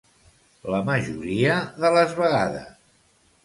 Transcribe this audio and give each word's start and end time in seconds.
La 0.75 0.79
majoria 0.87 1.59
de 1.85 1.95
les 1.99 2.19
vegades. 2.23 2.77